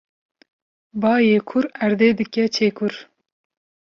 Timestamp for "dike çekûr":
2.19-2.93